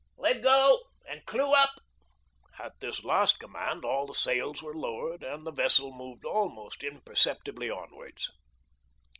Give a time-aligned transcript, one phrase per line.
[0.17, 1.73] "Let go—and clue up!"
[2.57, 7.69] At this last command all the sails were lowered, and the vessel moved almost imperceptibly
[7.69, 8.31] onwards.